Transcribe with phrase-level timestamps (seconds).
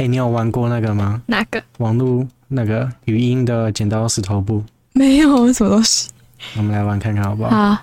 [0.00, 1.20] 哎，你有玩过那个吗？
[1.26, 1.62] 哪个？
[1.76, 4.64] 网络那个语音的剪刀石头布？
[4.94, 6.08] 没有，什么东西？
[6.56, 7.50] 我们来玩看看好不好？
[7.50, 7.78] 好。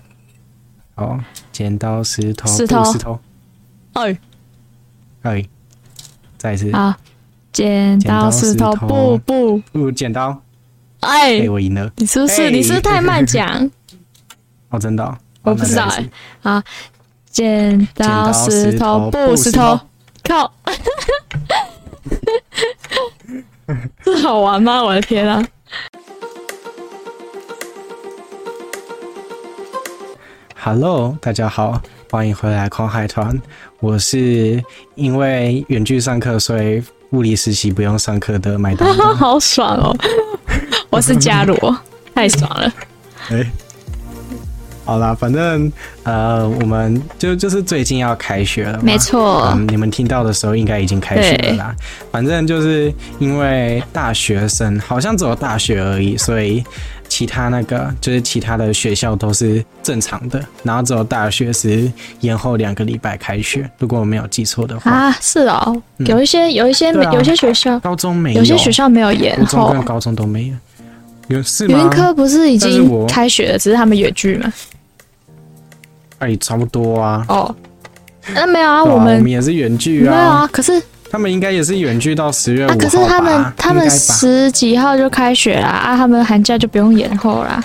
[0.95, 1.19] 好，
[1.51, 3.19] 剪刀石头石头石头。
[3.93, 4.17] 哎
[5.21, 5.45] 哎，
[6.39, 6.71] 再一次。
[6.71, 6.91] 好，
[7.53, 10.41] 剪刀石头布布布剪刀。
[11.01, 11.91] 哎，我赢了。
[11.97, 12.49] 你是不是？
[12.49, 13.69] 你是不是太慢讲？
[14.69, 15.17] 哦，真的。
[15.43, 16.09] 我不知道哎。
[16.41, 16.63] 好，
[17.29, 19.79] 剪刀石头布石头。
[20.23, 20.51] 靠！
[24.03, 24.83] 这好玩吗？
[24.83, 25.45] 我的天啊
[30.55, 33.39] ！Hello，大家好，欢迎回来狂海团。
[33.79, 34.63] 我是
[34.95, 39.15] 因为远距上课，所以物理实习不用上课的麦当当。
[39.15, 39.95] 好爽哦！
[40.89, 41.77] 我是伽罗，
[42.13, 42.73] 太爽了。
[43.29, 43.51] 欸
[44.87, 45.69] 好啦，反正
[46.03, 49.51] 呃，我们就就是最近要开学了，没错。
[49.53, 51.75] 嗯，你们听到的时候应该已经开学了啦。
[52.09, 56.63] 反正就是因为大学生好像只有大学而已，所以
[57.09, 61.91] 其他那个就是其他的学校都是正常的，然后只有大学是
[62.21, 63.69] 延后两个礼拜开学。
[63.79, 70.55] 如果我没有记错的话啊，是哦，有一些有一些有些学校高中没有，有些学校没有延后，初中跟高中都没有。
[71.27, 71.77] 有是吗？
[71.77, 74.53] 云科不是已经开学了，只是他们远距吗？
[76.19, 77.25] 哎，差不多啊。
[77.29, 77.55] 哦，
[78.33, 80.11] 那没有啊，我们我们也是远距啊。
[80.11, 82.83] 没有啊，可是他们应该也是远距到十月五号吧？
[82.83, 87.63] 可是他们他们十几号就开学啦，啊，他们寒假就不用延后啦。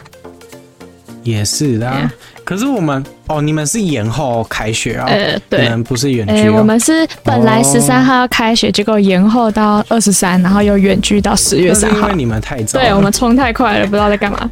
[1.24, 2.10] 也是的，
[2.42, 5.06] 可是我们哦，你们是延后开学啊？
[5.06, 6.50] 呃，对，你们不是远距。
[6.50, 12.08] 我们是本来十三号要开学，结果延后到二十三，然后又远距到十月三号。
[12.08, 14.50] 因为你们太早，对我们冲太快了，不知道在干嘛。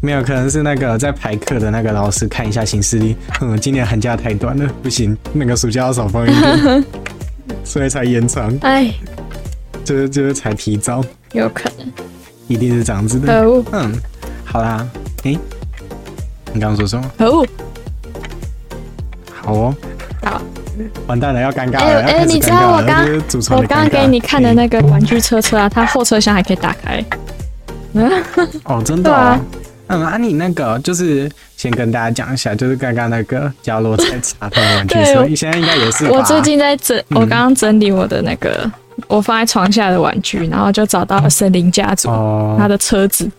[0.00, 6.84] 没有，可能是那个在排课的那个老师看一下行事历，嗯，今年寒假太短了，不行，那个暑假要少放一点，
[7.64, 8.56] 所以才延长。
[8.62, 8.92] 哎，
[9.84, 11.86] 就是就是才提早，有可能，
[12.46, 13.26] 一定是这样子的。
[13.26, 13.92] 可恶，嗯，
[14.44, 14.86] 好啦，
[15.24, 15.36] 哎，
[16.52, 17.10] 你刚刚说什么？
[17.18, 17.46] 可恶，
[19.42, 19.74] 好哦，
[20.22, 20.40] 好，
[21.08, 22.02] 完蛋了，要尴尬了。
[22.02, 23.04] 哎哎，你知道我刚
[23.50, 27.04] 我刚刚给你看的那个玩具车车啊，它后车厢还可以打开。
[27.94, 28.22] 嗯
[28.62, 29.40] 哦，真的啊。
[29.88, 36.06] 嗯啊，你那个就是先跟大家讲一下，就是刚刚那个角落在查他的玩具， 所以现在应该也是。
[36.10, 38.70] 我最近在整，嗯、我刚刚整理我的那个
[39.06, 43.30] 我放在床下的玩具，然后就找到了森林家族，哦、他的车子。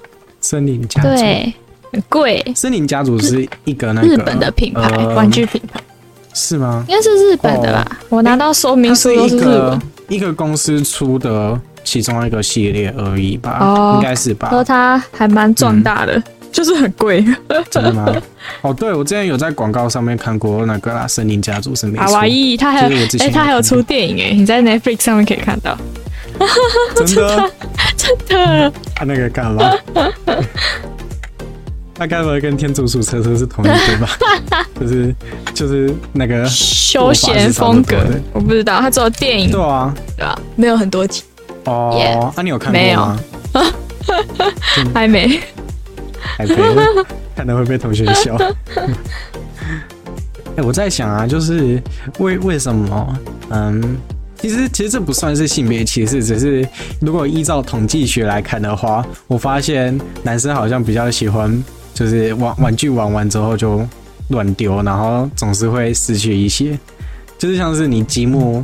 [0.41, 1.53] 森林家族对，
[1.91, 2.43] 很贵。
[2.55, 5.79] 森林家族是一个那个日本的品牌，呃、玩具品牌，
[6.33, 6.83] 是吗？
[6.88, 7.85] 应该是日本的吧？
[7.91, 13.57] 哦、我拿到说明书都是日本一，一个公司出的其中一个系列而已吧？
[13.59, 14.49] 哦，应该是吧？
[14.49, 16.13] 说它还蛮壮大的。
[16.13, 17.23] 嗯就是很贵，
[17.69, 18.11] 真的吗？
[18.61, 22.05] 哦，对，我之前有在广告上面看过那个啦，森林家族是没错。
[22.05, 25.77] 卡哇伊，他还有哎、欸，他还有出电影哎，你在 Netflix 上面可以看到。
[26.95, 27.51] 真的，
[27.97, 28.73] 真的。
[28.95, 29.71] 他那个干嘛？
[31.93, 34.65] 他该不会跟天竺鼠车车是同一个吧？
[34.79, 35.15] 就是
[35.53, 37.97] 就是那个休闲风格，
[38.31, 38.79] 我不知道。
[38.79, 41.23] 他做电影，对啊，对啊，没有很多集。
[41.65, 43.19] 哦，那 Yeah、啊、你有看过吗？
[43.53, 45.41] 没有， 还没。
[46.38, 46.75] 还可以，
[47.35, 48.38] 看到会被同学笑。
[50.56, 51.81] 哎，我在想啊，就是
[52.19, 53.19] 为为什么？
[53.50, 53.97] 嗯，
[54.38, 56.68] 其实其实这不算是性别歧视，只是
[57.00, 61.63] 如果依照统计学来看的话，我发现男生好像比较喜欢，
[61.94, 63.88] 就是玩玩具玩完之后就
[64.30, 66.78] 乱丢，然后总是会失去一些，
[67.38, 68.63] 就是像是你积木，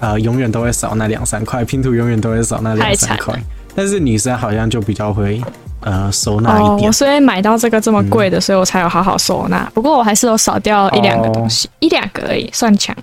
[0.00, 3.40] 呃，永远都会少那两三块，拼图永远都会少那两三块，
[3.74, 5.40] 但是女生好像就比较会。
[5.80, 6.88] 呃，收纳一点。
[6.88, 9.70] 我所以买到这个这么贵的，所以我才有好好收纳。
[9.74, 12.94] 不过我还是有少掉一两个东西，一两个而已，算强。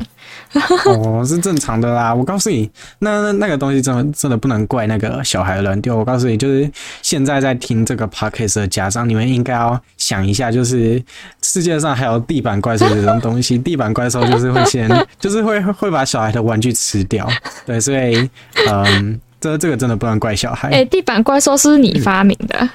[0.85, 2.13] 哦，是正常的啦。
[2.13, 5.97] 我告诉你，那那个东西真的真的不能怪那个小孩乱丢。
[5.97, 6.69] 我告诉你，就是
[7.01, 11.03] 现在在听这个 podcast 的家长，你们应该要想一下，就是
[11.41, 13.57] 世界上还有地板怪兽这种东西。
[13.57, 14.89] 地板怪兽就是会先，
[15.19, 17.27] 就是会会把小孩的玩具吃掉。
[17.65, 18.29] 对，所以
[18.69, 19.19] 嗯。
[19.39, 20.69] 这这个真的不能怪小孩。
[20.69, 22.57] 哎、欸，地板怪兽是你发明的？
[22.59, 22.69] 嗯、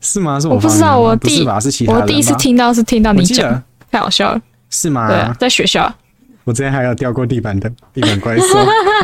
[0.00, 0.38] 是吗？
[0.40, 2.00] 是我，我不知道，我第是其他的。
[2.00, 4.40] 我第一次听到是听到你讲，太好笑了。
[4.70, 5.08] 是吗？
[5.08, 5.92] 对啊，在学校。
[6.44, 8.44] 我之前还有掉过地板的地板怪兽，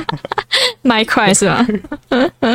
[0.82, 1.66] 麦块是吗？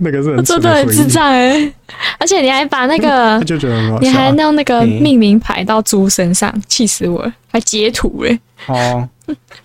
[0.00, 1.72] 那个是很真的很智障哎！
[2.20, 7.34] 而且你还把那个，就觉得你还弄那个命名牌到猪身上，气死我了！
[7.50, 8.38] 还截图哎！
[8.68, 9.08] 哦，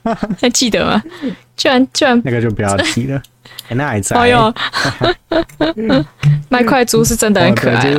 [0.41, 1.03] 还记得吗？
[1.63, 3.21] 居然居然那个就不要提了，
[3.71, 4.17] 那还在。
[4.17, 4.53] 哎呦，
[6.49, 7.95] 麦块猪是真的很可爱。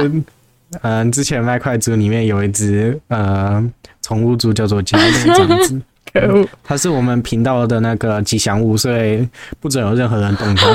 [0.83, 3.65] 嗯，之前麦块猪里面有一只呃
[4.03, 5.81] 宠物猪叫做嘉乐，这样子。
[6.13, 6.47] 可恶！
[6.63, 9.27] 它是我们频道的那个吉祥物，所以
[9.61, 10.67] 不准有任何人动它，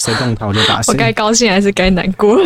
[0.00, 0.90] 谁动它我就打谁。
[0.92, 2.38] 我该高兴还是该难过？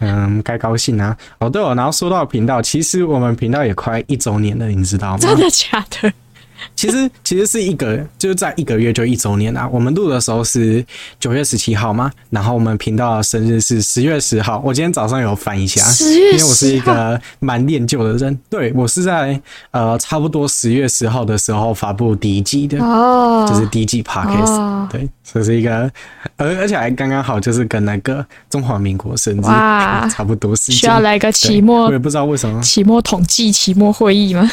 [0.00, 1.16] 嗯，该高兴啊！
[1.38, 5.18] 哦，对哦，然后说到频道，其实我们频道也快一周年了，你知道吗？
[5.18, 6.12] 真的假的？
[6.76, 9.68] 其实其实是一个，就是在一个月就一周年啦。
[9.72, 10.84] 我们录的时候是
[11.18, 14.62] 九月十七号嘛，然后我们频道的生日是十月十号。
[14.64, 18.38] 我今天早上有翻一下，因为我是一个蛮恋旧的人。
[18.48, 19.40] 对，我是在
[19.70, 24.88] 呃差不多十月十号的时候发布第一季的，哦，就是第一季 Podcast，哦。
[24.90, 25.90] 对，这是一个，
[26.36, 30.76] 而而且还刚刚好就是跟那个中华民国生日差不多时间。
[30.76, 34.50] 需要来个期末，我也不知道为什么期末统计、期末会议吗？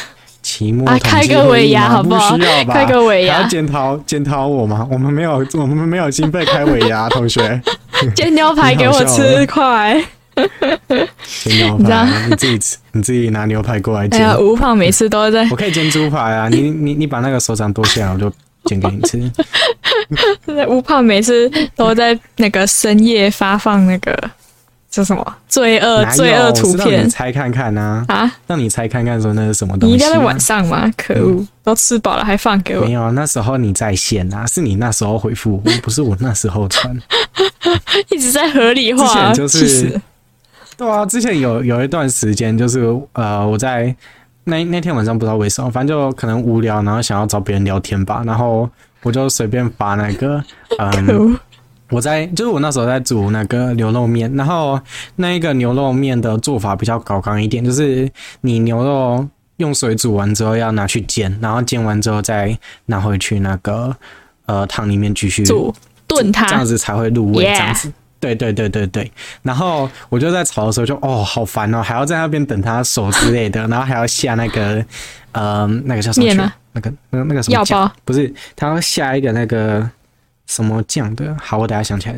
[0.52, 2.36] 期末啊，开个尾牙好不好？
[2.36, 2.74] 不需要吧？
[2.74, 4.86] 开个尾牙，还要检讨检讨我吗？
[4.90, 7.58] 我们没有，我们没有经费开尾牙，同学。
[8.14, 9.94] 煎牛排给我 吃，快！
[11.42, 14.20] 煎牛排，你自己吃，你自己拿牛排过来煎。
[14.20, 15.48] 哎呀，吴胖每次都在。
[15.50, 16.48] 我可以煎猪排啊！
[16.50, 18.30] 你你你把那个手掌剁下来，我就
[18.66, 19.32] 煎给你吃。
[20.68, 24.30] 吴胖每次都在那个深夜发放那个。
[24.92, 27.08] 这什么罪恶罪恶图片？
[27.08, 28.04] 猜看看呢？
[28.08, 29.96] 啊，让你猜看看说那是什么东西？
[29.96, 30.88] 你应该在晚上吗？
[30.98, 32.84] 可恶，嗯、都吃饱了还放给我？
[32.84, 36.94] 没有，那时候你在线啊，是你那时候回复我，不是我那时候传。
[38.10, 39.98] 一直在合理化，啊，就是
[40.76, 43.96] 对啊，之前有有一段时间，就是呃，我在
[44.44, 48.68] 那那天晚上不知道为什么，反正就可能无聊，然后想要找别人聊天吧，然后
[49.02, 50.44] 我就随便发那个
[50.78, 51.34] 嗯。
[51.92, 54.80] 我在就是我那时候在煮那个牛肉面，然后
[55.16, 58.10] 那一个牛肉面的做法比较高纲一点，就是
[58.40, 59.28] 你牛肉
[59.58, 63.94] 用水煮完之后要拿去煎，然后煎完之后再拿回去那个
[64.46, 65.72] 呃汤里面继续煮
[66.06, 67.44] 炖它，这样子才会入味。
[67.44, 69.12] 这样子，对对对对对。
[69.42, 74.82] 然后我就在炒的时候就哦好烦哦，还要在那边等它熟之类的，然后还要下那个
[75.32, 76.26] 呃那个叫什么？
[76.26, 76.36] 面
[76.72, 77.54] 那个那个那个什么？
[77.54, 77.92] 药包？
[78.06, 79.88] 不是，他要下一个那个。
[80.52, 81.34] 什么酱的？
[81.42, 82.14] 好，我等下想起来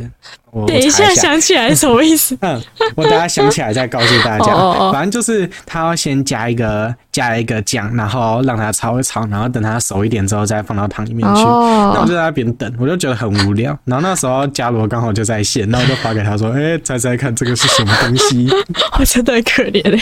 [0.66, 2.36] 等一下想起来是什么意思？
[2.42, 2.60] 嗯，
[2.96, 4.52] 我等下想起来再告诉大家。
[4.92, 11.42] 反正就是他要先加一个加一个酱，然后让它炒一炒，然后等它熟一点之后再放到汤里面去。
[11.42, 13.76] 那我就在那边等，我就觉得很无聊。
[13.84, 18.48] 然后那时候伽罗刚好就在线，然后我就发给他说：“哎，猜猜看这个是什么东西？”
[18.98, 20.00] 我真的很可怜嘞，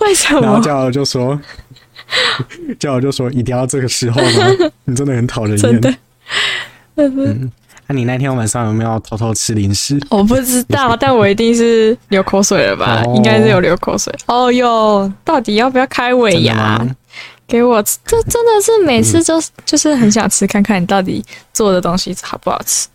[0.00, 0.40] 为什么？
[0.40, 1.38] 然后伽罗就说
[2.78, 4.70] ：“伽罗就说一定要这个时候吗？
[4.84, 5.80] 你真的很讨人厌。”
[6.96, 7.50] 嗯。
[7.88, 9.98] 那、啊、你那天晚上有没有偷偷吃零食？
[10.10, 13.02] 我不知道， 但我一定是流口水了吧？
[13.06, 14.12] 哦、应该是有流口水。
[14.26, 16.84] 哦哟，到底要不要开尾牙？
[17.46, 22.88] 给我吃，这真的是每次就、嗯、就是很想吃，看看你到底做的东西好不好吃。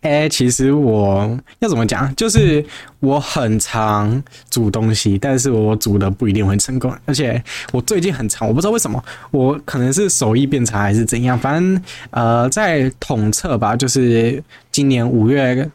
[0.00, 2.14] 哎、欸，其实我要怎么讲？
[2.14, 2.64] 就是
[3.00, 6.94] 我很常煮东西，但是我煮的不一定会成功。
[7.04, 7.42] 而且
[7.72, 11.38] 我最近很常，我不知道为什么，我可能是手艺变差还是怎样。
[11.38, 15.68] 反正呃，在统测吧，就是今年五月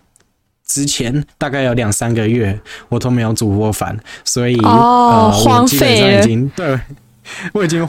[0.65, 2.57] 之前，大概有两三个月，
[2.89, 6.79] 我都没有煮过饭，所以、哦、呃，我基本上已经对，
[7.53, 7.87] 我已经。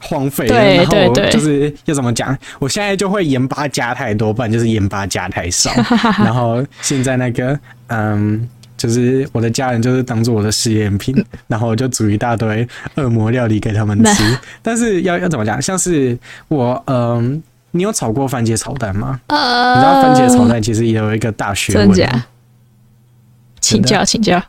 [0.00, 2.36] 荒废了，然后就是要怎么讲？
[2.58, 5.70] 我现在就会盐巴加太多，不然就是盐巴加太少。
[6.24, 7.58] 然后现在那个，
[7.88, 11.14] 嗯，就是我的家人就是当做我的试验品，
[11.46, 12.66] 然后我就煮一大堆
[12.96, 14.38] 恶魔料理给他们吃。
[14.62, 15.60] 但是要要怎么讲？
[15.60, 16.18] 像是
[16.48, 17.42] 我，嗯，
[17.72, 19.20] 你有炒过番茄炒蛋吗？
[19.28, 19.34] 你
[19.80, 21.92] 知道番茄炒蛋其实也有一个大学问。
[23.60, 24.42] 请教，请教。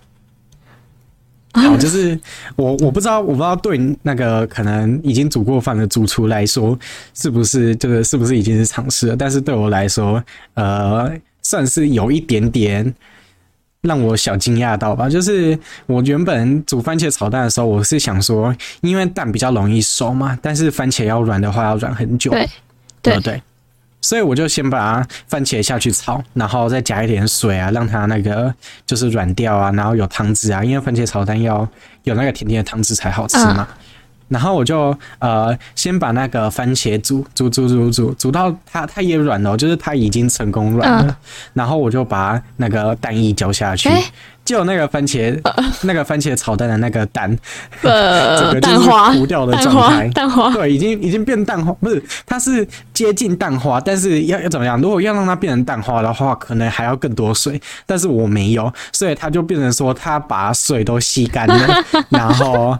[1.60, 2.18] 好，就是
[2.56, 6.78] 我我不知道，我不知道对那个可能已经煮过饭的主厨来说，
[7.14, 9.16] 是不是这个是不是已经是尝试了？
[9.18, 12.96] 但是对我来说，呃，算是有一点点
[13.82, 15.10] 让我小惊讶到吧。
[15.10, 22.50] 就是我原本煮番茄炒蛋的时候，我是想说，因为蛋比较容易熟嘛，但是番茄要软的话要软很久，对
[23.02, 23.42] 对对。
[24.02, 28.54] 所以我就先把番茄下去炒，然后再加一点水啊，让它那个
[28.86, 31.68] 就是软掉啊，然后有汤汁啊，因为番茄炒蛋要
[32.04, 33.68] 有那个甜甜的汤汁才好吃嘛。
[34.32, 41.18] 然后我就呃先把那个番茄煮煮煮煮煮煮到它它也软了，就是它已经成功软了。
[41.54, 43.90] 然后我就把那个蛋液浇下去。
[44.44, 45.40] 就那个番茄，
[45.84, 47.38] 那个番茄炒蛋的那个蛋，
[47.84, 54.82] 呃， 蛋花糊掉的状态，蛋花，对，已经已经变蛋花，不是，它是接近蛋花，但是要要怎么样？
[54.82, 62.76] 如果要让它变成蛋花的话，可能还要更多水，但是我没有，所以它就变成说，它把水都吸干了， 然后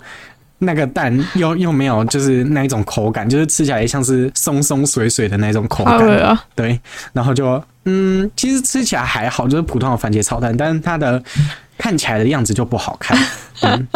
[0.64, 6.80] 那个蛋又又没有，就是那一种口感，就是吃起来像是松松水水的那种口感，对，
[7.14, 7.62] 然后就。
[7.86, 11.20] 嗯，其实吃起来还好，就是普通的番茄炒蛋，但是它的
[11.80, 13.18] 看起来的样子就不好看。
[13.62, 13.88] 嗯、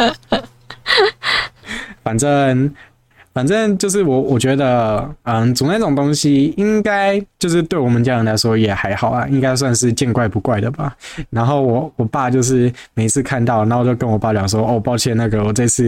[2.01, 2.73] 反正
[3.35, 10.95] 反正就是我，我觉得，嗯，煮那种东西应该就是对我们家人来说也还好啊，应该算是见怪不怪的吧。
[11.29, 15.85] 然后我我爸就是每次看到，然后就跟我爸讲说：“哦，抱歉，那个我这次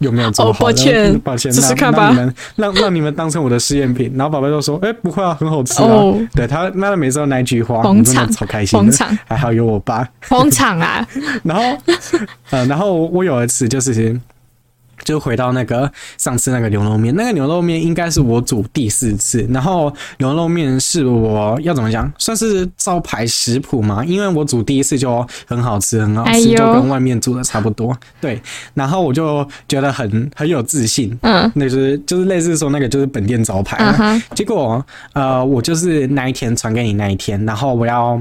[0.00, 0.50] 有没有做好？
[0.50, 2.02] 哦、抱歉，抱歉，试试看吧。
[2.02, 5.86] 让你们让让你们当成我的试验品。”然后宝贝就说：“哎、欸，不会啊，很好吃啊。
[5.88, 9.06] 哦”对他，妈的每次都那句话，捧场，超开心的。
[9.24, 11.08] 还好有我爸捧场啊。
[11.42, 11.62] 然后，
[12.50, 14.20] 呃，然后我有一次就是。
[15.04, 27.96] 就回到那个上次那个牛肉面，那个牛肉面应该是我煮第四次，然后牛肉面是我要怎么讲，算是招牌食谱嘛，因为我煮第一次就很好吃，很好吃，哎、就跟外面煮的差不多。
[28.20, 28.40] 对，
[28.74, 33.78] 然后我就觉得很很有自信，嗯，那就是就是类似说那个就是本店招牌。
[33.98, 38.20] 嗯、结果呃，我就是那一天传给你那一天，然后我要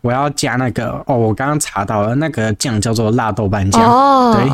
[0.00, 4.50] 我要加那个哦，我刚刚查到了那个酱叫做辣豆瓣酱，哦、对。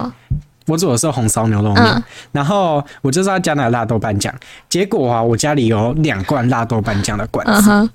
[0.66, 4.34] 我煮的是红烧牛肉面，嗯、然后我就是要加那个辣豆瓣酱。
[4.68, 7.88] 结果啊，我家里有两罐辣豆瓣酱的罐子，嗯、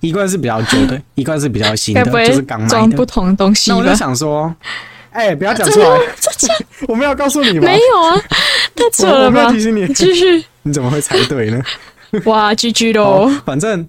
[0.00, 2.70] 一罐是比较旧的， 一罐是比较新的，就是刚买的。
[2.70, 3.70] 装不同东西。
[3.70, 4.52] 那我就想说，
[5.12, 5.98] 哎、欸，不要讲出来，
[6.88, 7.66] 我没有告诉你吗？
[7.66, 8.16] 没有啊，
[8.74, 9.26] 太扯了吧？
[9.26, 10.44] 我没有提醒你，继续。
[10.62, 11.62] 你怎么会猜对呢？
[12.24, 13.30] 哇，GG 喽。
[13.44, 13.88] 反正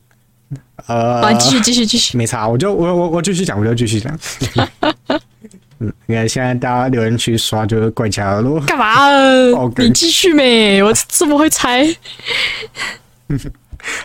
[0.88, 4.18] 呃，啊，继续继续继续，没差，我就我我我继续讲，我就继续讲。
[5.80, 8.60] 嗯，你看现在大家留言区刷就是怪家的咯。
[8.68, 9.10] 干嘛、啊？
[9.78, 10.82] 你继续没？
[10.84, 11.88] 我怎么会猜？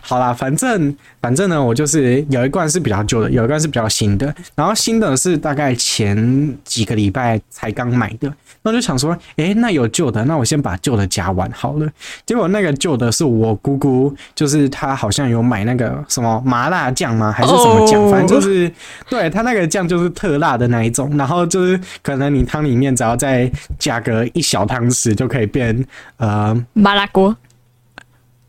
[0.02, 4.32] 好啦，反正反正呢，我就是有一罐是比较旧的，有一罐是比较新的。
[4.54, 8.32] 然后新的是大概前几个礼拜才刚买的，
[8.64, 11.86] 那我就想说，诶、欸，那有旧的，那我先把旧的加完好了。
[12.24, 17.30] 结果那个旧的是我姑姑，就是她好像有买那个什么麻辣酱吗？
[17.30, 18.10] 还是什么酱？
[18.10, 18.72] 反正就是
[19.08, 21.14] 对她那个酱就是特辣的那一种。
[21.16, 27.36] 然后就是可能你汤里面只要再加个一小汤匙就可以变呃麻辣锅。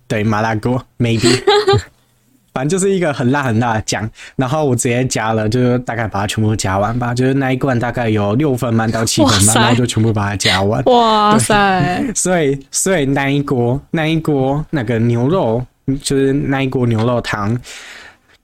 [0.08, 1.44] 对，麻辣锅，maybe，
[2.56, 10.82] 反正就是一个很辣很辣的酱，然后我直接加了，就是大概把它全部加完吧，就是那一罐大概有六分满到七分满，然后就全部把它加完。
[10.86, 12.02] 哇塞！
[12.16, 15.62] 所 以所以那一锅那一锅那个牛肉，
[16.02, 17.60] 就是那一锅牛肉汤，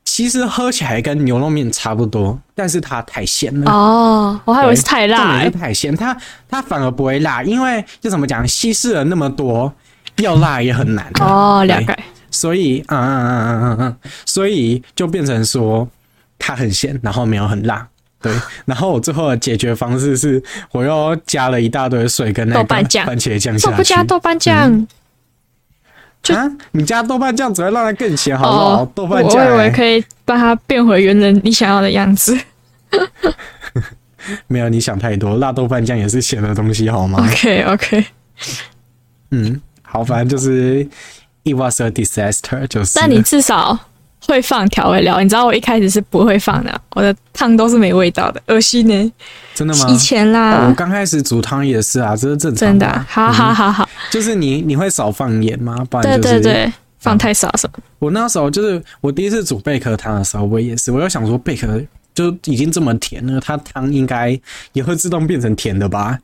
[0.03, 3.72] 其实喝起来跟牛肉面差不多，但是它太咸了。
[3.72, 6.13] 哦，我还以为是太辣，欸，是太咸，它
[6.50, 9.72] 它反而不会辣，因为就怎么讲，稀释了那么多。
[10.18, 11.98] 要辣也很难哦，了解。
[12.41, 15.88] 所以，啊嗯嗯嗯嗯嗯，所以就变成说
[16.39, 17.88] 它很咸，然后没有很辣，
[18.19, 18.33] 对。
[18.65, 23.77] 然后我最后的解决方式是，我又加了一大堆水跟那个番茄酱下去。
[23.77, 24.88] 不加豆瓣酱？
[26.29, 26.51] 啊？
[26.71, 28.86] 你加豆瓣酱只会让它更咸，好不好？
[28.95, 32.36] 豆瓣酱，我以为可以把它变回原来你想要的样子。
[34.48, 35.38] 没有，你想太多。
[35.38, 38.05] 辣豆瓣酱也是咸的东西，好吗？OK OK。
[39.29, 39.62] 嗯。
[39.83, 40.88] 好，反正就是
[41.43, 42.91] it was a disaster，就是。
[42.95, 43.77] 但你至少
[44.27, 49.13] 会放调味料，你知道我一开始是不会放的，我的汤都是没味道的，恶心呢。
[49.55, 49.88] 真的吗？
[49.89, 52.67] 以前啦，我刚开始煮汤也是啊，这是正常的。
[52.67, 53.89] 真的、啊，好好好好。
[54.12, 55.86] 就是你你会少放盐吗？
[55.89, 57.83] 不然就是、对对对，放太少什么、嗯。
[58.00, 61.81] 我那时候就是我第一次煮贝壳汤的时候，我也是，我就想说贝壳
[62.13, 64.39] 就已经这么甜了，它汤应该
[64.74, 66.17] 也会自动变成甜的吧。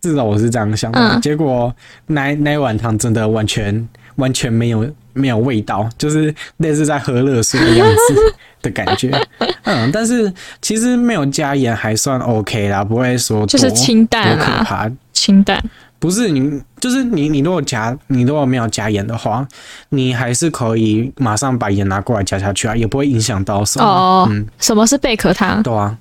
[0.00, 1.74] 至少我是这样想的，嗯、结果
[2.06, 9.10] 那那碗汤真的完全完全没有没有味道，就是类似在喝热水的样子的感觉。
[9.64, 14.90] 嗯，但是其实没有加盐还算 OK 啦，不会说就是清淡啊，可怕。
[15.12, 15.62] 清淡
[15.98, 19.48] 不是你，就是你，你如果加你如果没有加盐的话，
[19.88, 23.84] 你还是可以马上把盐拿过来加下去啊，也不会影响到什么。
[23.84, 25.62] 哦，嗯，什么是贝壳汤？
[25.62, 25.96] 对啊，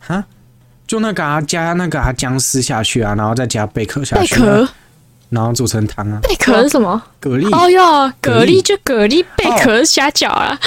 [0.00, 0.24] 哈？
[0.86, 4.68] 就那个啊，加那个啊姜丝下去啊，然后再加贝壳下去，贝壳，
[5.28, 6.20] 然后煮成汤啊。
[6.22, 7.02] 贝壳是什么？
[7.20, 7.56] 蛤蜊。
[7.56, 7.82] 哦哟，
[8.22, 10.58] 蛤蜊就蛤蜊，贝壳是虾饺啊。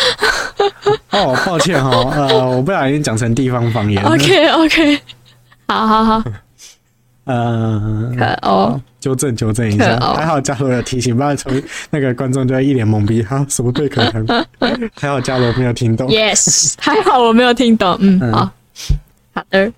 [1.11, 4.03] 哦，抱歉哈，呃，我不小心讲成地方方言。
[4.03, 4.99] OK OK，
[5.67, 6.23] 好好好。
[7.25, 11.51] 嗯，哦，纠正纠正一下，还好嘉罗有提醒，不然从
[11.91, 14.25] 那个观众就会一脸懵逼 哈，什么贝壳汤？
[14.99, 16.07] 还好嘉罗没有听懂。
[16.09, 17.95] Yes，还好我没有听懂。
[17.99, 18.49] 嗯，好，
[19.35, 19.71] 好的。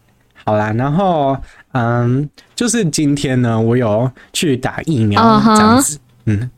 [0.45, 1.37] 好啦，然后
[1.73, 6.01] 嗯，就是今天呢，我有去打疫苗这样子，uh huh.
[6.25, 6.49] 嗯，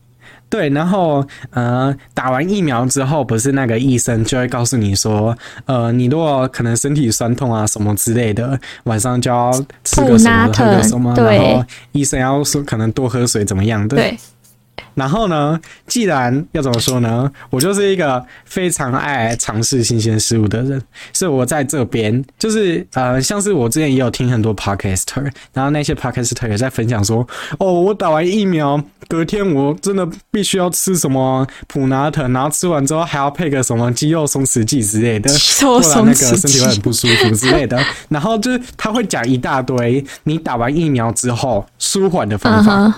[0.48, 9.52] 对，然后呃，打完疫苗之后，不是那个医生就会告诉你说，呃，你如果可能身体酸痛啊什么之类的，晚上就要
[9.82, 14.18] 吃个什么喝个什么，然后医生要说可能多喝水怎么样的，对，
[14.94, 20.80] 然后呢，既然要怎么说呢，我就是一个非常爱尝试新鲜事物的人，
[21.12, 25.22] 所以我在这边就是呃，像是我之前也有听很多 podcaster，
[25.52, 27.26] 然后那些 podcaster 也在分享说，
[27.58, 37.78] 哦，我打完疫苗隔天我真的必须要吃什么普拿疼，然后吃完之后还要配个什么肌肉松弛剂之类的，不然那个身体会很不舒服之类的。
[38.08, 42.92] 然后就是他会讲一大堆你打完疫苗之后舒缓的方法，uh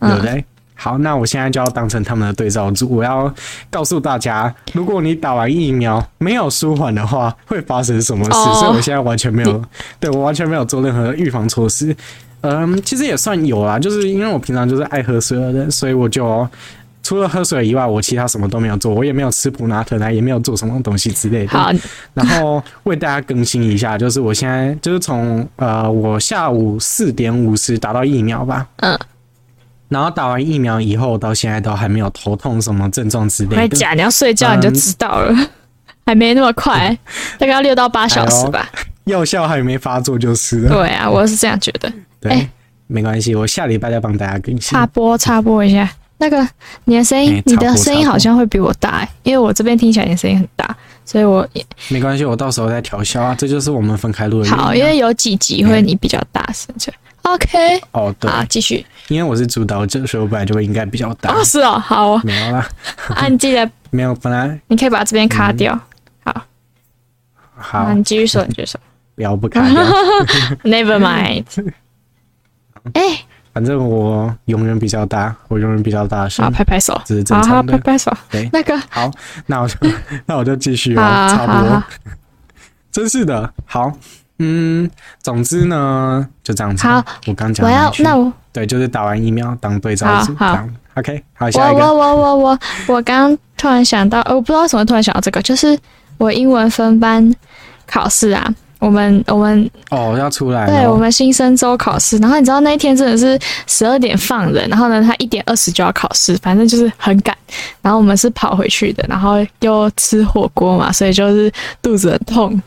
[0.00, 0.08] -huh.
[0.08, 0.44] 对不对？Uh.
[0.82, 3.30] 好，那我现在就要当成他们的对照组，我要
[3.68, 8.30] 告诉大家，如果你打完疫苗没有舒缓的话，会发生什么事。
[8.30, 9.62] Oh, 所以我现在完全没有，
[10.00, 11.94] 对，我完全没有做任何预防措施。
[12.40, 16.48] 嗯，其实也算有啦，就是因为我平常就是爱喝水的人，所以我就
[17.02, 21.58] 除了喝水以外，我其他什么都没有做，我也没有吃普拿疼啊，也没有做什么东西之类的。
[21.58, 21.70] 好，
[22.14, 28.66] 然后为大家更新一下，就是我现在就是从呃，我下午四点五十打到疫苗吧。
[28.76, 28.98] 嗯。
[29.90, 33.56] 然后打完疫苗以后，到现在都还没有头痛什么症状之类的。
[33.56, 33.92] 还假？
[33.92, 35.48] 你要睡觉你就知道了，嗯、
[36.06, 36.96] 还没那么快，
[37.38, 38.70] 大概要六到八小时吧。
[39.04, 40.70] 药效还没发作就是了。
[40.70, 41.92] 对啊，我是这样觉得。
[42.20, 42.50] 对，欸、
[42.86, 44.60] 没关系，我下礼拜再帮大家更新。
[44.60, 46.48] 插播插播一下，那个
[46.84, 53.34] 你的声音、欸，你的声音好像会比我大，因为我这边听起来你的声音很大，所以我也没关系，我到时候再调小啊。
[53.36, 54.48] 这就是我们分开录的。
[54.50, 56.72] 好，因为有几集会你比较大声。
[56.76, 58.84] 嗯 OK，哦，对，好，继续。
[59.08, 61.30] 因为我是主导者，所以我本来就会应该比较大。
[61.32, 62.66] 哦，是哦，好哦，没有啦。
[63.14, 65.78] 啊，你记得 没有，本来你可以把这边卡掉。
[66.24, 66.32] 嗯、
[67.54, 68.80] 好，好，你继续说，你继续说。
[69.14, 69.82] 不要不卡掉。
[70.64, 71.44] Never mind。
[72.94, 76.44] 哎、欸，反正我永远比较大，我永远比较大声。
[76.44, 77.72] 好，拍拍手，这是正常的。
[77.72, 78.10] 好，拍拍手。
[78.30, 79.10] 对，那个好，
[79.46, 79.76] 那我就
[80.24, 81.82] 那我就继续啊，差不多。
[82.90, 83.92] 真是的，好。
[84.42, 84.90] 嗯，
[85.22, 86.86] 总之呢，就这样子。
[86.86, 90.64] 好，我刚讲，我要那我对，就是打完疫苗当对照组，好好。
[90.94, 91.80] OK，好，下一个。
[91.80, 92.58] 我我我我我
[92.94, 95.78] 我刚突然想到，我不知道为什么突然想到这个，就是
[96.16, 97.32] 我英文分班
[97.86, 98.54] 考试啊。
[98.80, 107.36] 我们我们哦要出来，对我们新生周考试，然后你知道那一天真的是十二点放人，然后呢他一点二十就要考试，反正就是很赶，
[107.82, 112.62] 然后我们是跑回去的，然后又吃火锅嘛，所以就是肚子很痛，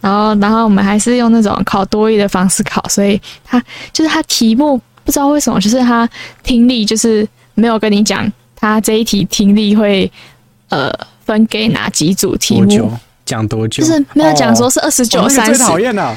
[0.00, 3.60] 然后然后我们还是用那种考多益的方式考，所以他
[3.92, 6.08] 就是他题目不知道为什么，就是他
[6.44, 10.08] 听力就是没有跟你讲他这一题听力会
[10.68, 10.92] 呃
[11.24, 12.92] 分给哪几组题目。
[13.26, 13.82] 讲多久？
[13.82, 15.54] 就是没有讲说是二十九、三十。
[15.56, 16.16] 最讨厌了，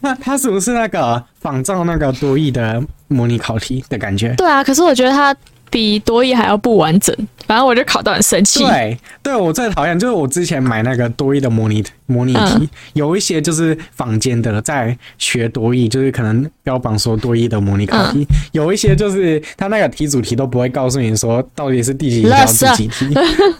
[0.00, 4.32] 那他是不是那个仿照那个多益的模拟考题的感觉？
[4.36, 5.36] 对啊，可是我觉得他
[5.74, 7.12] 比多益还要不完整。
[7.48, 8.60] 反正我就考到很生气。
[8.60, 23.12] 对，对我最讨厌就是我之前买那个多益的模拟模拟题，嗯，有一些就是坊间的在学多益，就是可能标榜说多益的模拟考题，嗯，有一些就是他那个题主题都不会告诉你说到底是第几题到第几题。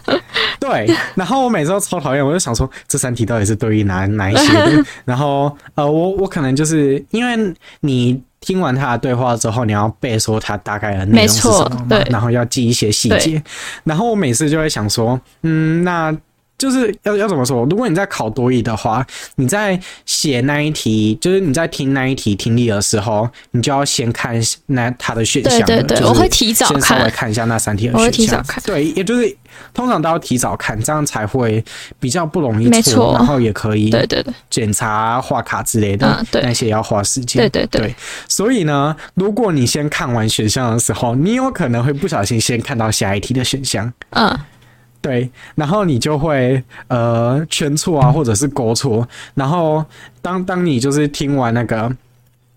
[0.59, 4.53] 对，然后我每次都超讨厌，我就想说这三题到底是多益哪哪一些？
[5.05, 8.19] 然后呃，我我可能就是因为你。
[8.45, 11.85] 听完他的对话之后，你要背说他大概的内容是什么嘛？
[11.89, 13.41] 对，然后要记一些细节。
[13.83, 16.15] 然后我每次就会想说，嗯，那。
[16.65, 17.63] 就是要要怎么说？
[17.65, 25.61] 如果你在考多语的话，你在写那一题，就是你在听那一题听力的时候，你就要先看那它的选项。
[25.61, 28.01] 对对对，我会提早看，先稍微看一下那三题的选项。
[28.01, 28.63] 我会提早看。
[28.65, 29.37] 对，也就是
[29.75, 31.63] 通常都要提早看，这样才会
[31.99, 37.43] 比较不容易错，然后也可以对对对检查画卡之类的，那些要花时间。
[37.43, 37.95] 对对对，对。
[38.27, 43.93] 所以呢，如果你先看完选项的时候，你有可能会不小心先看到下一题的选项。
[44.09, 44.35] 嗯。
[45.05, 49.07] 对，然后你就会呃圈错啊，或者是勾错。
[49.35, 49.85] 然后
[50.19, 51.95] 当当你就是听完那个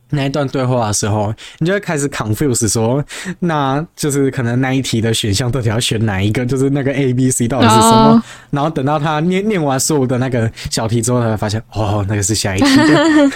[0.09, 3.05] 那一段对话的时候，你就会开始 confuse 说，
[3.41, 6.47] 那就是可能那一题的选项到底要选哪一个？
[6.47, 8.21] 就是那个 A、B、C 到底是什么？Oh.
[8.49, 13.31] 然后等到他念念完所有的那个小题之后，他会发现哦，那个是下一题的。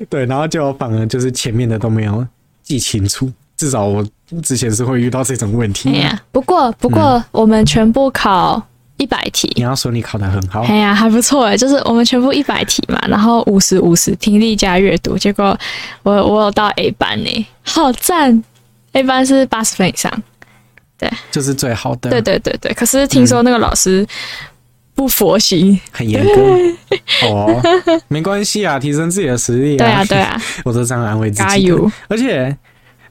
[0.10, 2.26] 对，然后就反而就是前面的都没有
[2.62, 3.32] 记清楚。
[3.58, 4.06] 至少我
[4.42, 5.90] 之前是会遇到这种问题。
[5.90, 8.62] 哎呀，不过不过我们全部考
[8.96, 9.52] 一百题。
[9.56, 10.62] 你要说你考得很好。
[10.62, 15.58] 哎呀，还不错哎，就是我们全部一百题嘛，然后五十五十听力加阅读，结果
[16.04, 18.42] 我我有到 A 班呢，好赞
[18.92, 20.22] ！A 班是八十分以上，
[20.96, 22.10] 对，就是最好的。
[22.10, 24.06] 对对对对，可是听说那个老师
[24.94, 27.26] 不佛心，嗯、很严格。
[27.26, 27.60] 哦，
[28.06, 29.78] 没关系啊，提升自己的实力啊。
[29.78, 31.42] 对啊对啊， 我都这样安慰自己。
[31.42, 31.90] 加油！
[32.06, 32.56] 而且。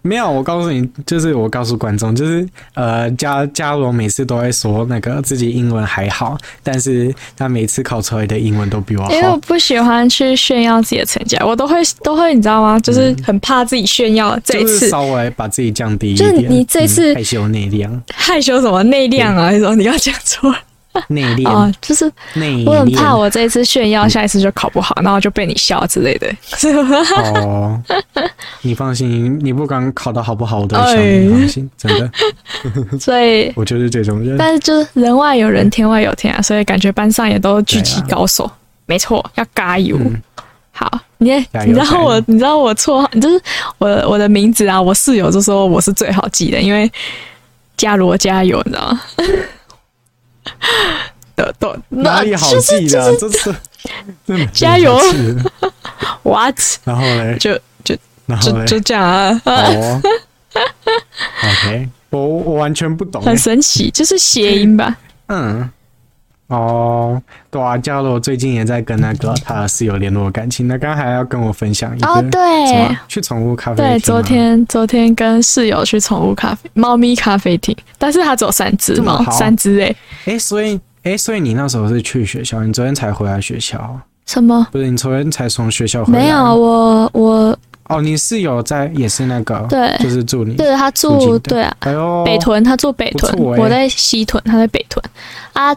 [0.08, 9.12] 没有，我告诉你，就是我告诉观众，就是呃，伽伽罗每次都会说那个自己英文还好，但是他每次考出来的英文都比我好。
[9.12, 12.80] 因为我不喜欢去炫耀自己的成绩，我都会都会，你知道吗？
[12.80, 14.30] 就是很怕自己炫耀。
[14.30, 19.52] 嗯、这一次、就是、稍微把自己降低一点，就是你这次、嗯、害羞内敛，害羞什么内敛啊？
[19.52, 20.56] 你说你要讲错。
[21.10, 22.06] 内敛啊，就是
[22.66, 26.28] 我很怕我这一次炫耀，下一次就考不好，然后就被你笑之类的。
[27.44, 27.82] 哦，
[28.62, 32.10] 你放心，你不管考的好不好，我都笑你放心，真的。
[33.00, 34.38] 所以，我就是这种人。
[34.38, 38.50] 但是，就是人外有人，天外有天啊，所以感觉班上也都聚集高手。
[38.86, 40.00] 没错，要加油。
[40.72, 41.32] 好，你
[41.66, 43.42] 你知道我，你知道我绰号，就是
[43.80, 46.90] 我我的名字啊，我室友就说我是最好记的，因为
[47.76, 49.02] 加罗加油，你知道吗？
[51.36, 53.16] 的 都哪里好记的？
[53.18, 53.30] 这
[54.38, 55.00] 是加油
[56.24, 56.58] ！What？
[56.84, 57.38] 然后嘞？
[57.40, 59.42] 就就然后就就这样啊！
[59.46, 60.02] 哦，
[61.44, 64.98] OK，我我完全不懂，很神奇，就是谐音吧？
[65.28, 65.70] 嗯，
[66.48, 79.96] 哦，对啊，伽罗最近也在跟那个他的室友联络感情，那刚还要跟我分享一个哦，对，去宠物咖啡对，昨天昨天跟室友去宠物咖啡猫咪咖啡厅，但是他只有三只猫，三只哎。
[80.26, 84.00] 哎，所以，哎，所以你那时候是去学校，你昨天才回来学校？
[84.26, 84.68] 什么？
[84.72, 86.20] 不是，你昨天才从学校回来？
[86.20, 91.76] 没有，我我哦，你室友在，也是那个，对，就是住你，对，他住，对啊，
[92.26, 95.02] 北屯，他住北屯，我在西屯，他在北屯，
[95.54, 95.74] 啊，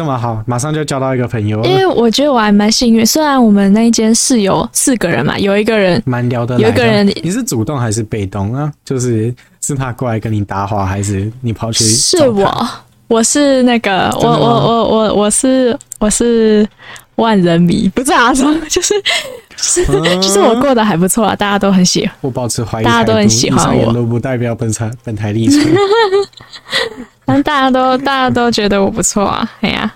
[0.00, 1.62] 这么好，马上就交到一个朋友。
[1.62, 8.72] 因为我觉得我还蛮幸运，虽然我们那一间室友四个人嘛，有一个人蛮聊得来，有一个人，你是主动还是被动啊？
[8.82, 11.84] 就是是他过来跟你搭话，还是你跑去？
[11.84, 12.66] 是我。
[13.08, 16.66] 我是那个，我我我我我是我是
[17.16, 19.84] 万人迷，不是啊，就是就是
[20.20, 22.14] 就是我过得还不错啊，大家都很喜欢。
[22.20, 25.60] 我保持怀疑，大家都很喜欢我，都不代表本台本台立场。
[27.24, 29.92] 但大家都大家都觉得我不错啊，哎呀。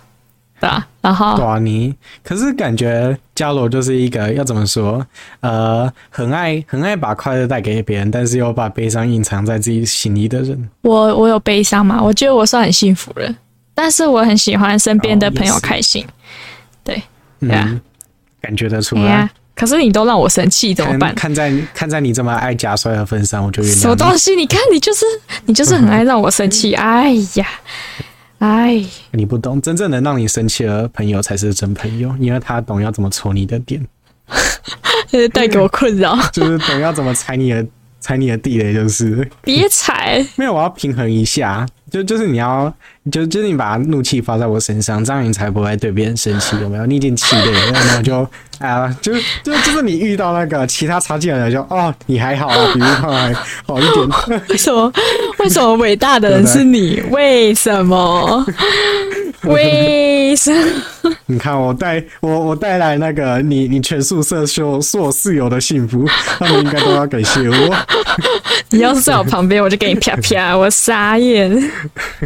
[0.60, 5.04] 对啊，然后对啊，你可是感觉伽罗就是一个要怎么说？
[5.40, 10.70] 呃，很爱很爱把快乐带给别人，但是又把悲伤隐藏在自己心里的人。
[10.82, 12.00] 我我有悲伤吗？
[12.00, 13.34] 我觉得我算很幸福了，
[13.74, 16.02] 但是我很喜欢身边的朋友开心。
[16.06, 16.08] 哦、
[16.84, 17.02] 对，
[17.40, 17.80] 对啊、嗯，
[18.40, 19.28] 感觉得出来。
[19.56, 21.14] 可是你都让我生气，怎么办？
[21.14, 23.80] 看，看在看在你这么爱假摔的份上，我就原谅你。
[23.80, 24.36] 什么东西？
[24.36, 25.04] 你看你就是
[25.46, 26.74] 你就是很爱让我生气。
[26.74, 27.46] 哎呀。
[28.38, 33.80] 哎，你不懂，真正能让你生气的朋友才是真朋友，因为他懂要怎么戳你的点，
[35.08, 37.64] 就 是带给我困扰， 就是懂要怎么踩你的
[38.00, 41.66] 踩你的地雷，就是别踩，没有，我要平衡一下。
[41.94, 42.74] 就就是你要，
[43.12, 46.84] 就就是你把怒气发在我身上，这样你才不会对别人生气，有没有？
[46.86, 48.28] 你已经气累了，然后就
[48.58, 49.12] 哎呀，就
[49.44, 53.32] 就就是你遇到那个其他差劲的人就，就哦，你还好啊， 比如他还
[53.64, 54.08] 好一点。
[54.48, 54.92] 为什么？
[55.38, 57.00] 为什么伟大的人是你？
[57.12, 58.44] 为什么？
[59.44, 60.52] 为什
[61.02, 61.14] 么？
[61.26, 66.04] 你看我带我我带来那个你你全宿舍所所有室友的幸福，
[66.38, 67.76] 他们应该都要感谢我。
[68.70, 71.52] 你要是在我旁边，我就给你啪啪，我傻眼。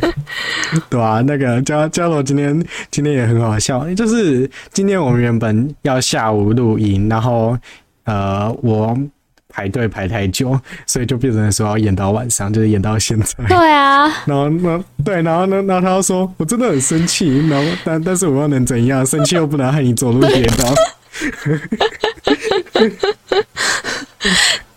[0.90, 7.56] 对啊，那个嘉嘉罗今天今天也很好笑，就是今天我们原本要下午录音，然后
[8.04, 8.96] 呃我。
[9.50, 13.34] 排队排太久，所以就变成说要演到晚上，就是演到现在。
[13.48, 19.04] 对啊， 然后那对，然后呢，然后他又说我真的很生气，然后但但是我又能怎样？
[19.04, 20.74] 生气又不能害你走路跌倒。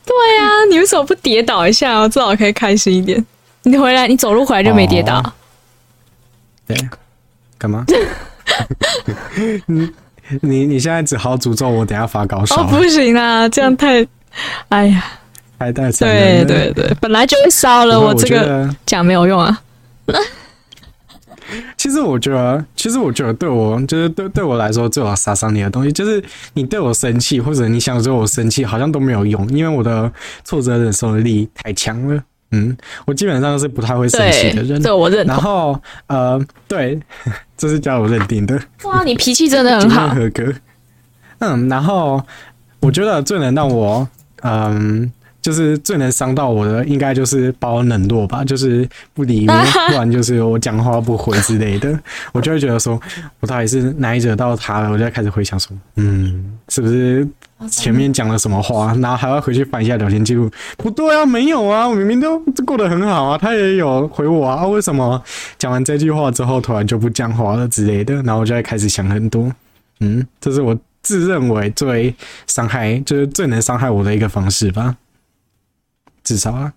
[0.05, 1.99] 对啊，你为什么不跌倒一下？
[1.99, 3.23] 我至少可以开心一点。
[3.63, 5.19] 你回来，你走路回来就没跌倒。
[5.19, 5.33] 哦、
[6.67, 6.77] 对，
[7.57, 7.85] 干嘛？
[9.65, 9.91] 你
[10.41, 12.61] 你你现在只好诅咒我，等下发高烧。
[12.61, 14.05] 哦，不行啊，这样太。
[14.69, 15.03] 哎呀，
[15.59, 16.45] 太带惨了！
[16.45, 19.61] 对对对，本来就会烧了，我这个讲没有用啊。
[21.75, 30.09] 其实我觉得，其实我觉得，对我就是对对我来说，最好杀伤你的东西，就是你对我生气，或者你想惹我生气，好像都没有用，因为我的
[30.45, 32.23] 挫折忍受力太强了。
[32.51, 34.81] 嗯，我基本上是不太会生气的人。
[34.81, 35.25] 对，我认。
[35.25, 36.99] 然后呃，对，
[37.57, 38.59] 这是叫我认定的。
[38.83, 40.53] 哇，你脾气真的很好，合格。
[41.39, 42.21] 嗯，然后
[42.79, 44.07] 我觉得最能让我。
[44.43, 49.53] 嗯，就是最能伤到我的，应该就是把我冷落吧，就是不理我，
[49.87, 51.99] 不然就是我讲话不回之类的，
[52.33, 52.99] 我就会觉得说，
[53.39, 54.89] 我到底是哪里惹到他了？
[54.89, 57.27] 我就开始回想说，嗯，是不是
[57.69, 58.93] 前面讲了什么话？
[58.95, 65.21] 然后还要回去翻一下聊天记录，不对啊，没有啊，我明明都过得很好啊，他也有回我啊，为什么
[65.57, 68.15] 讲完这句话之后突然就不讲话了之类的？
[68.23, 69.51] 然后我就会开始想很多，
[69.99, 70.77] 嗯，这是我。
[71.03, 72.13] 自认为最
[72.45, 74.95] 伤害，就是最能伤害我的一个方式吧。
[76.23, 76.71] 至少啊，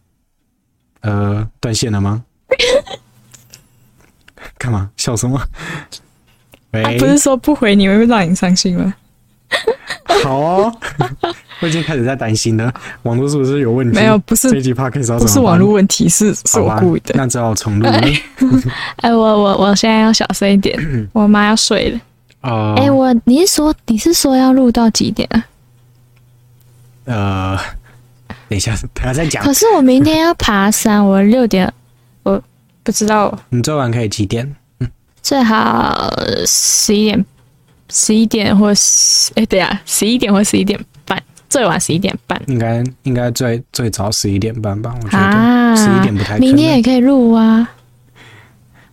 [1.03, 2.25] 呃，断线了吗？
[4.57, 4.91] 干嘛？
[4.97, 5.39] 笑什么？
[6.73, 8.95] 喂，啊、不是说不回你会让你伤心吗？
[10.23, 10.73] 好哦，
[11.61, 13.99] 我已经开始在担心了，网络是不是有问题？
[13.99, 14.51] 没有，不是。
[14.51, 17.15] 这集 Podcast 不是网络问题，是是我故意的。
[17.17, 18.01] 那只好重录了。
[18.97, 22.01] 哎，我我我现在要小声一点，我妈要睡了。
[22.43, 22.75] 哦。
[22.79, 25.45] 哎，我你是说你是说要录到几点啊？
[27.07, 27.59] 呃，
[28.49, 29.43] 等一下，等下再讲。
[29.45, 31.71] 可是我明天要爬山，我六点，
[32.23, 32.41] 我
[32.83, 33.37] 不知道。
[33.51, 34.57] 你最晚可以几点？
[34.81, 34.89] 嗯，
[35.23, 36.11] 最好
[36.47, 37.25] 十一点。
[37.95, 42.43] 十一点或十哎，对啊，十一点或十一点半，最晚十一点半。
[42.49, 44.93] 应该应该最最早十一点半吧？
[45.01, 46.41] 我觉得十一点不太可能。
[46.41, 47.71] 明天也可以录啊。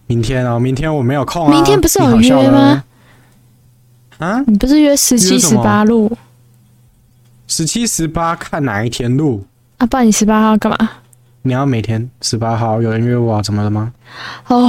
[0.06, 1.52] 明天哦，明天我没有空啊。
[1.52, 2.84] 明天不是有约吗？
[4.20, 4.44] 啊？
[4.46, 6.16] 你不是约十七、十八录？
[7.48, 9.44] 十七、十八看哪一天录？
[9.78, 10.92] 啊，不然你十八号干嘛？
[11.42, 13.92] 你要每天十八号有人约我，啊怎么了吗？
[14.46, 14.68] 哦，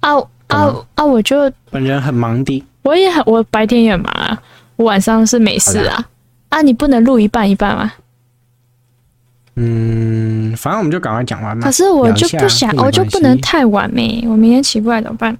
[0.00, 0.16] 啊
[0.48, 1.04] 啊啊！
[1.04, 2.64] 我就本人很忙的。
[2.82, 4.42] 我也很，我白天也很忙啊，
[4.76, 6.04] 我晚上是没事啊。
[6.48, 7.92] 啊，你不能录一半一半吗？
[9.54, 11.62] 嗯，反正我们就赶快讲完嘛。
[11.62, 15.36] 可是我就不想，我就不能太晚咩，我明天起不来怎么办？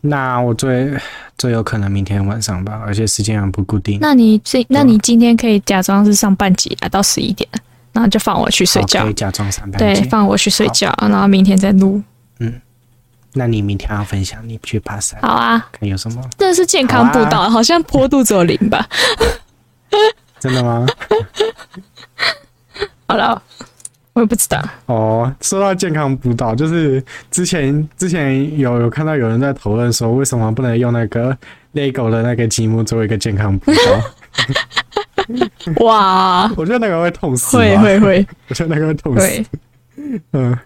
[0.00, 0.96] 那我最
[1.36, 3.98] 最有可能明天晚上吧，而且时间很不固定。
[4.00, 7.48] 那你这，那你今天可以假装是上半集啊，到十一点，
[7.92, 9.02] 然后就放我去睡觉。
[9.04, 10.00] 可以假装上半集。
[10.00, 12.00] 对，放我去睡觉，然后明天再录。
[12.38, 12.60] 嗯。
[13.38, 15.18] 那你明天要分享你去爬山？
[15.22, 16.20] 好啊，看有什么？
[16.36, 18.86] 这是健康步道，好，啊、好像坡度只有零吧？
[20.40, 20.84] 真的吗？
[23.08, 23.40] 好了，
[24.12, 24.62] 我也不知道。
[24.86, 31.36] 哦，说到健康步道，就是之前之前有有看到有人在讨论说，为什么不能用那个
[31.74, 34.02] LEGO 的那个积木做一个健康步道？
[35.84, 36.50] 哇！
[36.56, 37.56] 我觉得那个会痛死。
[37.56, 39.44] 会会会，我觉得那个会痛死。
[40.32, 40.58] 嗯。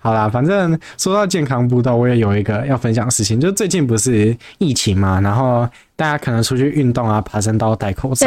[0.00, 8.26] 好啦，反正说到健康步道，我也有一个要分享的事情，就最近不是疫情嘛，然后大家可能出去运动啊、爬山都要戴口罩。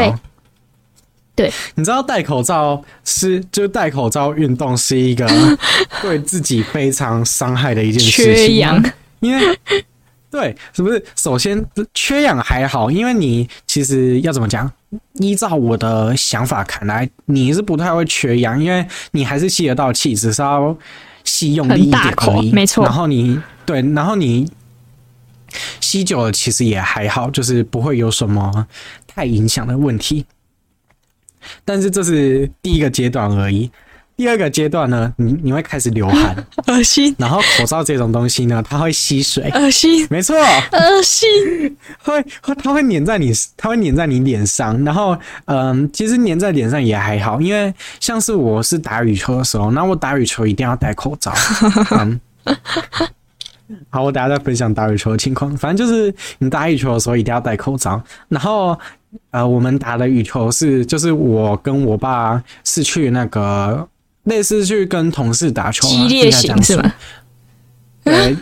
[1.33, 5.27] 对，对，你知道戴口罩是就戴口罩运动是一个
[6.01, 8.35] 对自己非常伤害的一件事情。
[8.35, 8.83] 缺氧，
[9.21, 9.59] 因为
[10.29, 11.03] 对，是不是？
[11.15, 14.69] 首先缺氧还好，因为你其实要怎么讲？
[15.13, 20.77] 依照我的想法看来，你是不太会缺氧，因为你还是吸得到气，只是要。
[21.31, 22.83] 吸用力一点可以，没错。
[22.83, 24.51] 然后你对，然后你
[25.79, 28.67] 吸久了其实也还好，就是不会有什么
[29.07, 30.25] 太影响的问题。
[31.63, 33.71] 但是这是第一个阶段而已。
[34.21, 36.35] 第二个阶段呢，你你会开始流汗，
[36.67, 37.15] 恶心。
[37.17, 40.05] 然后口罩这种东西呢，它会吸水，恶心。
[40.11, 41.27] 没错，恶心。
[41.97, 44.79] 会会，它会粘在你，它会粘在你脸上。
[44.85, 51.33] 然后，嗯，其实粘在脸上也还好，因为像是我是打羽球的时候，那我打羽球一定要戴口罩。
[51.97, 52.19] 嗯，
[53.89, 55.57] 好，我等下再分享打羽球的情况。
[55.57, 57.99] 反正就是你打羽球的时候一定要戴口罩。
[58.29, 58.77] 然后，
[59.31, 63.87] 呃，我们打的羽球是，就是我跟我爸是去那个。
[64.23, 66.95] 类似去跟同事打球，激烈型是吧？
[68.03, 68.33] 对，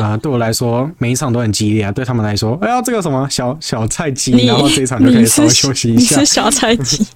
[0.00, 1.92] 啊、呃，对我来说每一场都很激烈啊。
[1.92, 6.16] 对他们来说，哎呀，这个什么小小菜鸡，然后这一场就可以稍微休息一下。
[6.18, 7.06] 你是小菜鸡，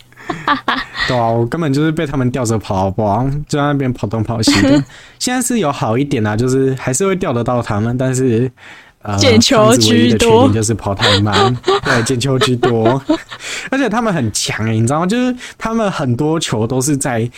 [1.09, 3.29] 对啊，我根本就是被他们吊着跑，好不好？
[3.49, 4.81] 就在那边跑东跑西的。
[5.19, 8.49] 现在是有好一点啊，就是还是会钓得到他们，但是
[9.03, 11.53] 呃，捡球居多，就是跑太慢，
[11.85, 13.03] 对，捡球居多，
[13.71, 15.07] 而且他们很强哎，你知道吗？
[15.07, 17.29] 就是他们很多球都是在。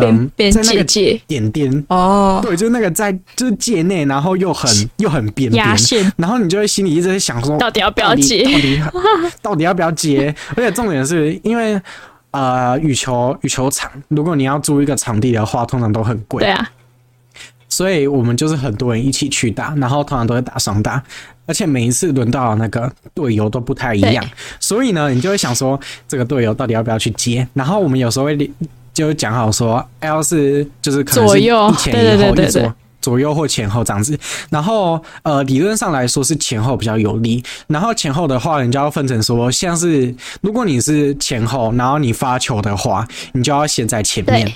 [0.00, 0.84] 嗯，在那个
[1.26, 5.76] 点点哦，对，就是那个在就是界内，然后又很又很边边，
[6.16, 8.42] 然后你就会心里一直在想说，到底要不要接？
[8.44, 8.82] 到底
[9.42, 10.34] 到底要不要接？
[10.56, 11.80] 而且重点是因为
[12.30, 16.42] 呃，羽球羽球场，如果你要租一个场地的话，通常都很贵。
[16.42, 16.70] 对啊，
[17.68, 21.02] 所以我们就是很多人一起去打，然后通常都会打双打，
[21.46, 24.24] 而且每一次轮到那个队友都不太一样，
[24.60, 27.48] 所以呢，你就会想说，这个队友到底要不要去接？
[27.54, 28.50] 然后我们有时候会。
[28.98, 31.44] 就讲好说，L 是就是可能是一
[31.76, 34.18] 前一后一左左右或前后这样子，
[34.50, 44.52] 然后呃理论上来说是前后比较有利，然后前后的话，你就要分成说，像是如果你是前后，然后你发球的话，你就要先在前面，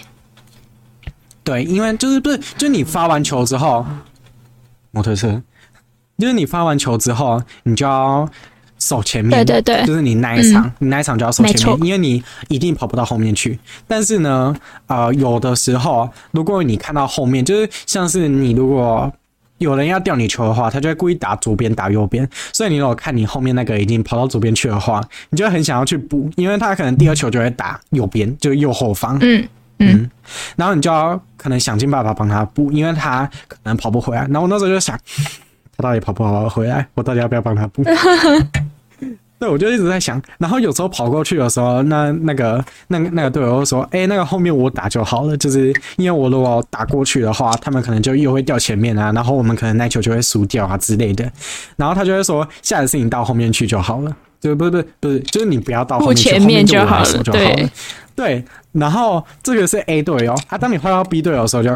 [1.45, 3.87] 对，因为就是不是就你发完球之后，
[4.91, 5.41] 摩托车，
[6.19, 8.29] 就是你发完球之后，你就要。
[8.83, 13.59] 守前面，对对对，就是你那一场，嗯、你那一场就要守前面，因为你一定跑不到后面去。
[13.87, 14.55] 但是呢，
[14.87, 19.13] 呃，有的时候，如果你看到后面，就是像是你如果
[19.59, 22.29] 有人要吊你球的话，他就会故意打左边打右边。
[22.53, 29.17] 所以你如果看你后面那个已经跑到左边去的话，你就会很想要去补，因为他可能第二球就会打右边，就是右后方。
[29.21, 29.47] 嗯。
[29.79, 30.09] 嗯，
[30.55, 34.23] 然后你就要可能想尽办法帮他补，因为他可能跑不回来。
[34.31, 34.97] 然后我那时候就想，
[35.77, 36.87] 他到底跑不跑回来？
[36.95, 37.83] 我到底要不要帮他补？
[39.43, 40.23] 对，我就一直在想。
[40.39, 51.29] 然后有时候跑过去的时候，那那个那那个队友说：“哎、欸，那个后面我打就好了。”就是因为我如果打过去的话，他们可能就又会掉前面啊，然后我们可能那球就会输掉啊之类的。
[51.75, 57.45] 然后他就会说：“下一次你到后面去就好了。”就不是不是不是，就是你不要到后面去，前面就好了，就好了。
[57.45, 57.71] 对。
[58.15, 61.75] 对，然后这个是 A 队哦，啊，当你换到 B 队的时候就，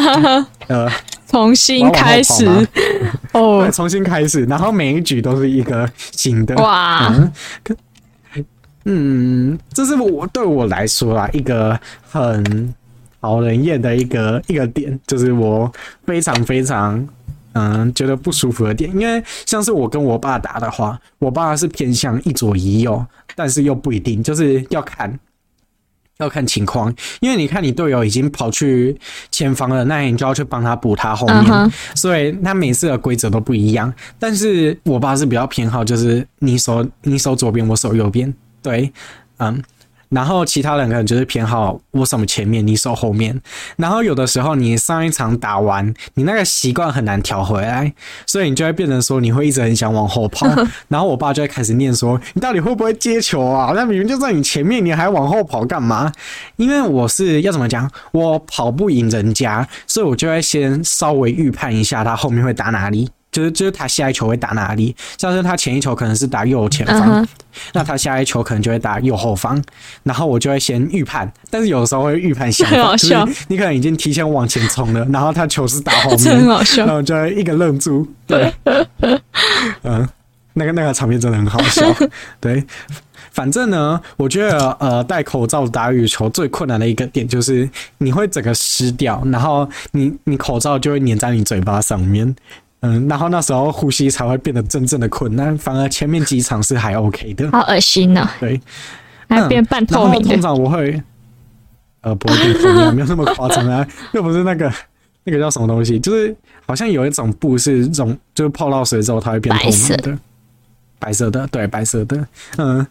[0.68, 0.90] 呃，
[1.26, 2.46] 重新开始。
[3.32, 6.54] 哦，重新开始，然后每一局都是一个新的。
[6.56, 7.32] 哇，嗯，
[8.84, 11.78] 嗯，这是我对我来说啦，一个
[12.10, 12.74] 很
[13.20, 15.70] 讨人厌的一个一个点，就是我
[16.04, 17.06] 非常非常
[17.52, 23.02] 嗯觉得不舒服的点，因为像是我跟我爸打的话，我爸是偏向一左一右，
[23.34, 25.18] 但是又不一定，就是要看。
[26.18, 28.96] 要看情况，因为你看你队友已经跑去
[29.30, 31.72] 前方了，那你就要去帮他补他后面，uh -huh.
[31.94, 33.92] 所以他每次的规则都不一样。
[34.18, 38.92] 但是我爸是比较偏好，就是你守你守左边，我守右边，对，
[39.38, 39.62] 嗯。
[40.12, 43.40] 然后其他人可能就是偏好我守前面，你守后面。
[43.76, 47.92] 然后有的时候你上一场打完，你那个习惯很难调回来，
[48.26, 50.46] 所以你就会变成说你会一直很想往后跑。
[50.88, 53.72] 然后我爸就会开始念说：“你到底会不会接球啊？
[53.74, 56.12] 那明明就在你前面，你还往后跑干嘛？”
[56.56, 63.10] 因为我是要怎么讲，我跑不赢人家，所以我就会先稍微预判一下他后面会打哪里。
[63.32, 67.28] 就是就是他下一球会打哪里，像是他前一球可能是打右前方，uh -huh.
[67.72, 69.60] 那他下一球可能就会打右后方，
[70.02, 78.52] 然后我就会先预判，但是有的时候会预判相反， 就是你可能已经提前往前冲了，然后他球是打后 面，很好笑，然后就会一个愣住， 对，
[79.82, 80.06] 嗯，
[80.52, 81.82] 那个那个场面真的很好笑，
[82.38, 82.62] 对，
[83.30, 87.66] 反正呢，我觉得呃戴口罩打羽球最困难的一个点就是
[87.96, 92.36] 你会整个湿掉，然后你你口罩就会粘在你嘴巴上面。
[92.84, 97.48] 嗯，然后那时候呼吸才会变得真正的困难，反而前面几场是还 OK 的。
[97.52, 98.28] 好恶心呢、哦。
[98.40, 98.60] 对，
[99.28, 100.20] 还变半透明。
[100.20, 101.00] 通常我会，
[102.00, 104.72] 呃，不会变透明，没有那么夸张啊， 又不是那个
[105.22, 106.34] 那个叫什么东西，就是
[106.66, 110.18] 好像有一种布是这种，就是泡到水之后它会变透明的。
[111.02, 112.16] 白色的，对，白色的，
[112.58, 112.86] 嗯，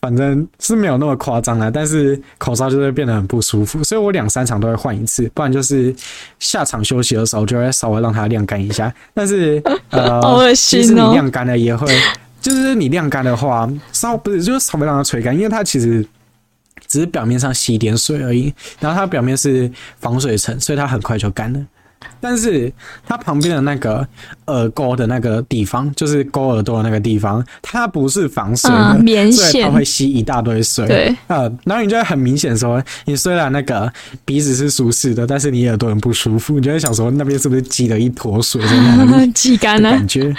[0.00, 5.94] 反正是没有那么夸张啊，但是口罩就会变得很不舒服，所以我两三场都会换一次，不然就是
[6.38, 8.90] 下场休息的时候就会稍微让它晾干一下。
[9.12, 11.94] 但是呃， 其实你晾干了也会，
[12.40, 16.02] 就是你晾干的话，稍不是就是稍微让它吹干，因为它其实
[16.88, 21.60] 只是表面上吸一点水而已，然后它表面是防水层，所以它很快就干了。
[22.20, 22.72] 但是
[23.06, 24.06] 它旁边的那个
[24.46, 30.86] 耳沟的那个地方，就是勾耳朵的那个地方，它不是防水的，嗯、棉线，所以它会吸一大堆水。
[30.86, 33.92] 对，呃，然后你就会很明显说，你虽然那个
[34.24, 39.30] 鼻子是舒适的，但是你耳朵很不舒服，你就会想说那边是不是积了一坨水在那里？
[39.34, 40.34] 挤干了感觉。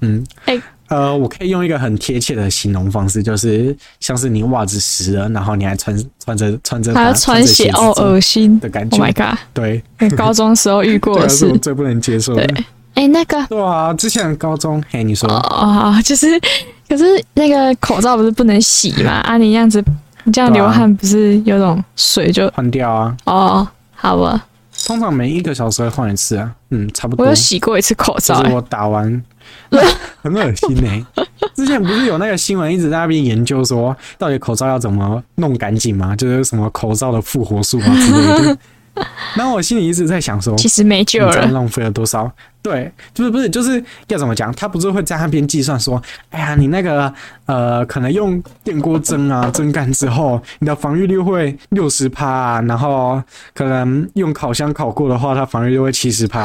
[0.00, 0.62] 嗯， 哎、欸。
[0.88, 8.98] 呃，我可以用一个很贴切的形容方式，就是像是你袜子湿了，然后你还穿穿着穿着，还要穿鞋哦，恶心的感觉。
[8.98, 9.38] Oh my god！
[9.54, 9.82] 对，
[10.16, 12.46] 高中时候遇过的事， 是我最不能接受的。
[12.46, 12.64] 对，
[12.94, 16.38] 哎，那个，对啊，之前高中，嘿，你说哦，就是，
[16.86, 19.12] 可是那个口罩不是不能洗嘛？
[19.24, 19.82] 啊，你这样子，
[20.24, 23.16] 你这样流汗，不是有种水就换掉啊？
[23.24, 24.44] 哦，好吧。
[24.84, 27.24] 通常每一个小时会换一次啊，嗯，差不多。
[27.24, 29.22] 我有洗过一次口罩，就是我打完。
[30.22, 31.04] 很恶心呢、欸。
[31.54, 36.16] 之前不是有那个新闻一直在那边研究说，到底口罩要怎么弄干净吗？
[36.16, 38.58] 就是什么口罩的复活术啊之类的。
[39.36, 42.30] 然后我心里一直在想说，其实没救了，浪费了多少？
[42.60, 44.52] 对，就是不是就是要怎么讲？
[44.54, 46.00] 他不是会在那边计算说，
[46.30, 47.12] 哎呀，你那个
[47.46, 53.20] 呃，可能用电锅蒸啊，蒸干之后，你的防御率会六十趴啊，然后
[53.54, 56.42] 可能用烤箱烤过的话，它防御率会七十趴。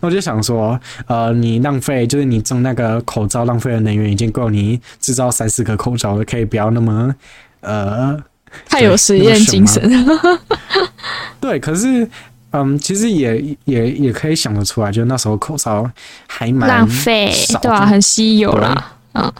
[0.00, 7.14] 那我就想说，呃，你浪费就是你蒸那个口罩浪费的能源已经够你制造三四个口罩了，可以不要那么
[7.60, 8.18] 呃。
[8.68, 9.82] 太有实验精神，
[11.40, 12.08] 对，可是，
[12.50, 15.88] 嗯，其实也也也可以想得出来，就那时候口罩
[16.26, 17.32] 还蛮浪费，
[17.62, 19.32] 对啊，很稀有啦，嗯。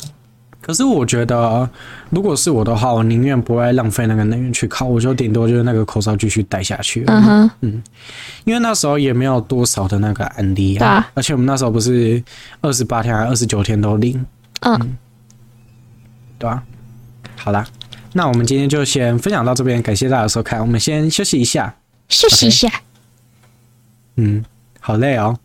[0.63, 1.69] 可是我觉得，
[2.11, 7.03] 如果是我的话，我宁愿不会浪费那个能源去烤，我就顶多就是那个口罩继续戴下去。
[7.09, 7.83] 嗯哼，嗯，
[8.45, 11.11] 因为那时候也没有多少的那个案例啊，啊。
[11.15, 12.23] 而且我们那时候不是
[12.61, 14.25] 二十八天还是二十九天都零，
[14.61, 14.97] 嗯，嗯，
[16.39, 16.63] 对啊，
[17.37, 17.67] 好啦。
[18.13, 20.61] 那我们今天就先分享到这边，感谢大家收看。
[20.61, 21.77] 我们先休息一下，
[22.09, 22.69] 休息一下。
[22.69, 22.81] Okay?
[24.17, 24.45] 嗯，
[24.81, 25.39] 好累哦。